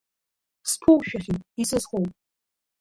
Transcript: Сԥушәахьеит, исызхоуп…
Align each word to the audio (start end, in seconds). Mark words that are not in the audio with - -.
Сԥушәахьеит, 0.69 1.43
исызхоуп… 1.61 2.09